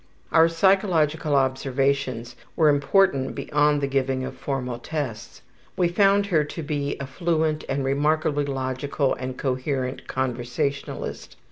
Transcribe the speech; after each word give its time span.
Our 0.31 0.47
psychological 0.49 1.35
observations 1.35 2.35
were 2.55 2.69
important 2.69 3.35
beyond 3.35 3.81
the 3.81 3.87
giving 3.87 4.23
of 4.23 4.35
formal 4.35 4.79
tests. 4.79 5.43
We 5.77 5.89
found 5.89 6.25
her 6.25 6.43
to 6.43 6.63
be 6.63 6.97
a 6.99 7.05
fluent 7.05 7.63
and 7.69 7.85
remarkably 7.85 8.45
logical 8.45 9.13
and 9.13 9.37
coherent 9.37 10.07
conversationalist. 10.07 11.35